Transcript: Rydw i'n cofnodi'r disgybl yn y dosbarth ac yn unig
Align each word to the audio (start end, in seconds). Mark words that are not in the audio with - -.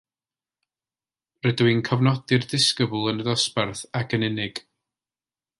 Rydw 1.47 1.69
i'n 1.73 1.83
cofnodi'r 1.91 2.49
disgybl 2.55 3.07
yn 3.15 3.23
y 3.27 3.29
dosbarth 3.31 3.87
ac 4.01 4.19
yn 4.21 4.29
unig 4.33 4.67